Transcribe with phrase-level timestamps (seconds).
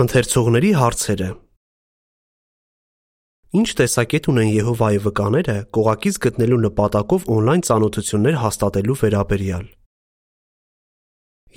[0.00, 1.26] Ընթերցողների հարցերը.
[3.60, 9.66] Ինչ տեսակետ ունեն Եհովայի վկաները կողակից գտնելու նպատակով on-line ծանոթություններ հաստատելու վերաբերյալ։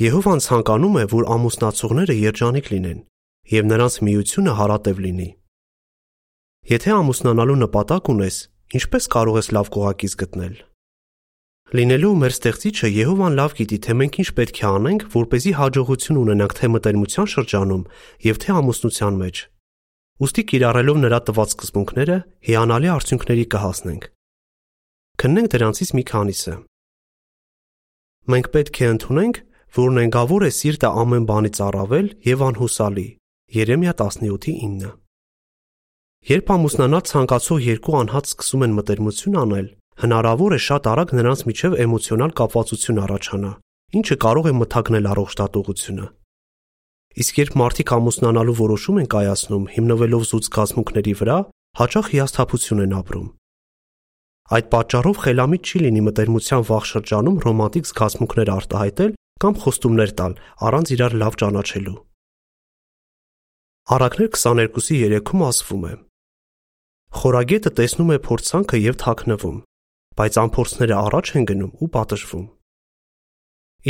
[0.04, 3.00] Եհովան ցանկանում է, որ ամուսնացողները երջանիկ լինեն
[3.54, 5.30] եւ նրանց միությունը հարատև լինի։
[6.74, 8.36] Եթե ամուսնանալու նպատակ ունես,
[8.76, 10.56] ինչպես կարող ես լավ կողակից գտնել։
[11.74, 15.54] Լինելու մեր ստեղծիչը Եհովան լավ գիտի, թե մենք ինչ պետք է անենք, որ เป զի
[15.58, 17.82] հաջողություն ունենանք թե մտերմության շրջանում
[18.30, 19.42] եւ թե ամուսնության մեջ։
[20.22, 24.06] Ոստի կիրառելով նրա տված սկզբունքները հիանալի արդյունքների կհասնենք։
[25.24, 26.54] Քննենք դրանցից մի քանիսը։
[28.34, 29.36] Մենք պետք է ընդունենք,
[29.74, 33.10] որ նենգավոր է սիրտը ամեն բանից առավել եւ անհուսալի։
[33.58, 34.94] Երեմիա 17:9։
[36.24, 39.68] Երբ ամուսնանալ ցանկացող երկու անհատ սկսում են մտերմություն անել,
[40.02, 43.52] հնարավոր է շատ արագ նրանց միջև էմոցիոնալ կապվածություն առաջանա,
[44.00, 46.06] ինչը կարող է մթագնել առողջ դատողությունը։
[47.14, 51.38] Իսկ երբ մարդիկ ամուսնանալու որոշում են կայացնում հիմնվելով զուտ զգացմունքների վրա,
[51.78, 53.28] հաճախ հիասթափություն են ապրում։
[54.54, 59.14] Այդ պատճառով խելամիտ չի լինի մտերմության վաղ շրջանում ռոմանտիկ զգացմունքներ արտահայտել
[59.44, 60.34] կամ խոստումներ տալ
[60.68, 61.96] առանց իրար լավ ճանաչելու։
[63.94, 65.94] Արաքներ 22-ի 3-ում ասվում է.
[67.14, 69.58] Խորագետը տեսնում է փորձանքը եւ թաքնվում,
[70.20, 72.46] բայց ամփորձները առաջ են գնում ու պատժվում։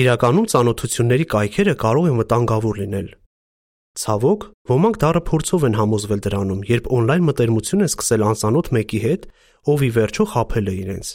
[0.03, 3.09] Իրականում ցանոթությունների կայքերը կարող են վտանգավոր լինել։
[3.93, 9.27] Ցավոք, ոմանք դառը փորձով են համոզվել դրանում, երբ on-line մտերմություն է սկսել անծանոթ մեկի հետ,
[9.69, 11.11] ով ի վերջո խაფել է իրենց։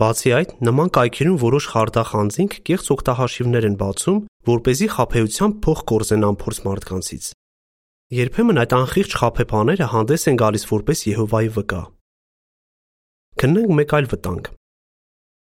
[0.00, 4.18] Բացի այդ, նման կայքերում որոշ խարդախ անձինք կեղծ օկտահաշիվներ են բացում,
[4.50, 7.24] որ เป զի խაფեությամբ փող կորզեն ամփորձ մարդկանցից։
[8.18, 11.82] Երբեմն այդ անխիղճ խափեփաները հանդես են գալիս որպես Եհովայի վկա։
[13.40, 14.48] Քննենք մեկ այլ վտանգ։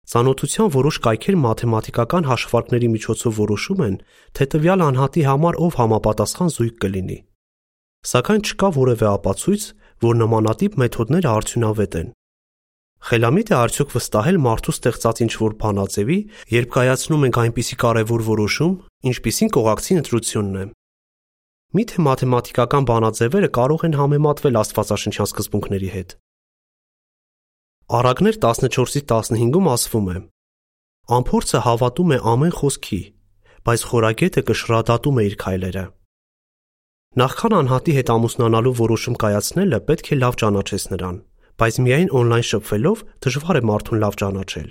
[0.09, 3.97] Ծանոթության որոշ կայքեր մաթեմատիկական հաշվարկների միջոցով որոշում են,
[4.33, 7.17] թե տվյալ անհատի համար ով համապատասխան զույգ կլինի։
[8.13, 9.67] Սակայն չկա որևէ ապացույց,
[10.07, 12.09] որ նմանատիպ մեթոդները արդյունավետ են։
[13.13, 16.19] Խելամիտ է արդյոք վստահել մարդու ստեղծած ինչ-որ բանաձևի,
[16.57, 18.73] երբ կայացնում ենք այնպիսի կարևոր որոշում,
[19.13, 20.65] ինչպիսին կողակցի ընտրությունն է։
[21.77, 26.17] Միթե մաթեմատիկական բանաձևերը կարող են համեմատվել Աստվածաշնչյան սկզբունքների հետ։
[27.91, 30.19] Արագներ 14-ից 15-ում ասվում է.
[31.11, 32.99] Ամփորձը հավատում է ամեն խոսքի,
[33.67, 35.83] բայց խորագետը կշռադատում է իր քայլերը։
[37.19, 41.19] Նախքան անհատի հետ ամուսնանալու որոշում կայացնելը պետք է լավ ճանաչես նրան,
[41.59, 44.69] բայց միայն on-line շփվելով դժվար է մարդուն լավ ճանաչել։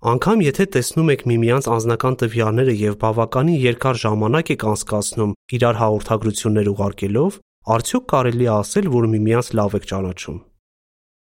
[0.00, 6.70] Անկամ եթե տեսնում եք միմյանց անձնական տվյալները եւ բավականին երկար ժամանակ եք անցկացնում իրար հաղորդագրություններ
[6.72, 7.40] ուղարկելով,
[7.76, 10.46] արդյոք կարելի է ասել, որ միմյանց լավ եք ճանաչում։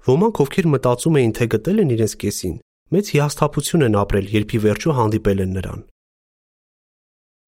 [0.05, 2.57] Ոմանք, ովքեր մտածում էին, թե գտել են իրենց կեսին,
[2.93, 5.81] մեծ հիասթափություն են ապրել, երբ ի վերջո հանդիպել են նրան։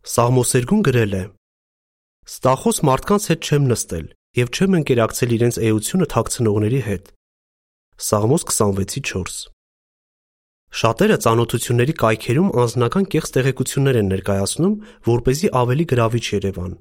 [0.06, 1.24] Սաղմոսերգուն գրել է.
[2.26, 4.06] Ստախոս մարդկանց հետ չեմ նստել
[4.40, 7.04] եւ չեմ ընկերակցել իրենց էությունը թաքցնողների հետ։
[8.06, 9.36] Սաղմոս 26:4
[10.76, 14.74] Շատերը ծանոթությունների կայքերում անձնական կեղծ տեղեկություններ են ներկայացնում,
[15.06, 16.72] որ เป զի ավելի գրավիչ երևան։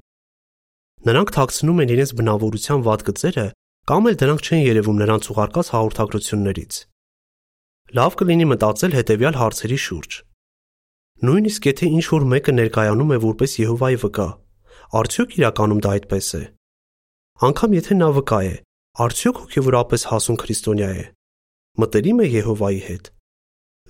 [1.06, 3.46] Նրանք թաքցնում են իրենց բնավորության վատ գծերը
[3.86, 6.78] կամ էլ դրանք չեն երևում նրանց ուղարկած հաղորդագրություններից։
[7.94, 10.16] Լավ կլինի մտածել հետևյալ հարցերի շուրջ։
[11.26, 14.26] Նույնիսկ եթե ինչ որ մեկը ներկայանում է որպես Եհովայի վկա,
[15.00, 16.42] արդյոք իրականում դա այդպես է։
[17.46, 18.56] Անկամ եթե նա վկա է,
[19.06, 21.06] արդյոք հոգեվորապես հասուն քրիստոնյա է։
[21.78, 23.08] Մտերիմ է Եհովայի հետ։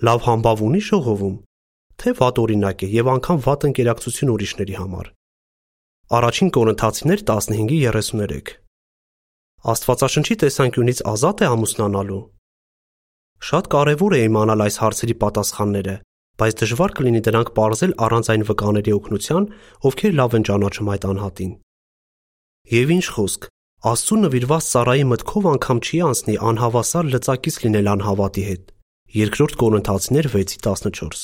[0.05, 1.35] Լավ համբավ ունի ժողովում,
[1.97, 5.11] թե վատ օրինակ է եւ անգամ վատ ընկերակցություն ուրիշների համար։
[6.21, 8.66] Առաջին Կորինթացիներ 15:33
[9.65, 12.21] Աստվածաշնչի տեսանկյունից ազատ է ամուսնանալու։
[13.47, 15.95] Շատ կարևոր է իմանալ այս հարցերի պատասխանները,
[16.37, 19.47] բայց դժվար կլինի դրանք ողրզել առանց այն վկաների օգնության,
[19.89, 21.53] ովքեր լավ են ճանաչում այդ անհատին։
[22.77, 23.47] Եվ ինչ խոսք,
[23.87, 28.63] Աստծո նվիրված Սարայի մտքով անգամ չի անցնի անհավասար լծակից լինել անհավատի հետ։
[29.17, 31.21] Երկրորդ Կորինթացիներ 6:14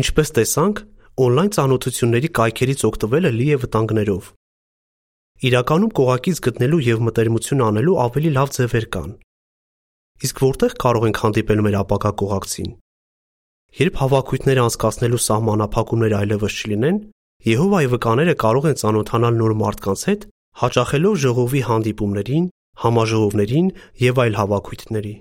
[0.00, 0.80] Ինչպես տեսանք,
[1.20, 4.32] on-line ծանոթությունների կայքերից օգտվելը լի է վտանգներով։
[5.40, 9.12] Իրականում կողակից գտնելու եւ մտերմություն անելու ավելի լավ ձևեր կան։
[10.26, 12.74] Իսկ որտեղ կարող ենք հանդիպել մեր ապագա կողակցին։
[13.80, 16.98] Երբ հավաքույթներ անցկացնելու սահմանափակումներ այլևս չլինեն,
[17.40, 20.24] Եհովայի վկաները կարող են ծանոթանալ նոր մարդկանց հետ,
[20.60, 22.48] հաճախելով ժողովի հանդիպումներին,
[22.84, 23.70] համաժողովներին
[24.00, 25.12] եւ այլ հավաքույթների։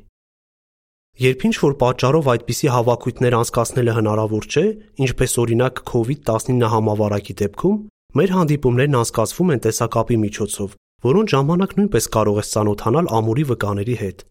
[1.19, 4.65] Երբ ինչ որ պատճառով այդպիսի հավաքույթներ անցկացնելը հնարավոր չէ,
[5.07, 7.79] ինչպես օրինակ COVID-19 համավարակի դեպքում,
[8.17, 10.71] Մեր հանդիպումներն անցկացվում են տեսակապի միջոցով,
[11.05, 14.23] որոնց ժամանակ նույնպես կարող ես ծանոթանալ ամուրի վկաների հետ։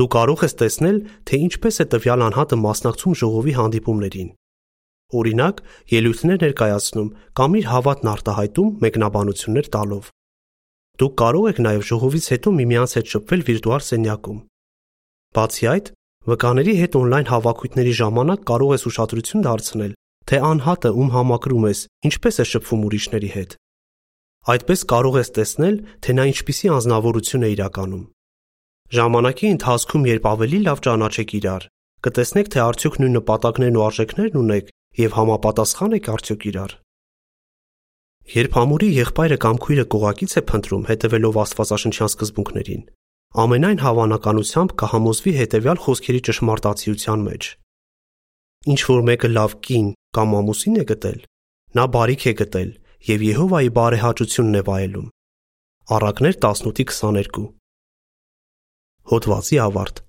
[0.00, 4.30] Դու կարող ես տեսնել, թե ինչպես է տվյալ անհատը մասնակցում ժողովի հանդիպումներին։
[5.20, 5.60] Օրինակ,
[5.92, 10.10] ելույթներ ներկայացնում կամ իր հավատն արտահայտում մեկնաբանություններ տալով։
[11.04, 14.38] Դուք կարող եք նաև ժողովից հետո միմյանց հետ շփվել վիրտուալ սենյակում։
[15.36, 15.86] Բացի այդ,
[16.30, 19.92] վկաների հետ on-line հավաքույթների ժամանակ կարող ես ուշադրություն դարձնել,
[20.28, 21.80] թե անհատը, ում համակրում ես,
[22.10, 23.56] ինչպես է շփվում ուրիշների հետ։
[24.50, 28.04] Այդպես կարող ես տեսնել, թե նա ինչպիսի անznավորություն է իրականում։
[28.90, 31.66] Ժամանակի ընթացքում, երբ ավելի լավ ճանաչեք իրար,
[32.06, 34.70] կտեսնեք, թե արդյոք նույն նպատակներն ու արժեքներն ունեք
[35.00, 36.72] եւ համապատասխան եք արդյոք իրար։
[38.30, 42.82] Երբ ամուրի եղբայրը կամ քույրը կողակից է փնտրում հետևելով Աստվածաշնչյան սկզբունքներին,
[43.44, 47.42] ամենայն հավանականությամբ կհամոզվի հետևյալ խոսքերի ճշմարտացիության մեջ.
[48.68, 49.86] Ինչ որ մեկը լավ կին
[50.16, 51.20] կամ ամուսին է գտել,
[51.78, 52.72] նա բարիք է գտել
[53.08, 55.06] եւ Եհովայի բարեհաճությունն է վայելում։
[55.96, 57.46] Առակներ 18:22
[59.10, 60.02] Հոդվացի ավարտ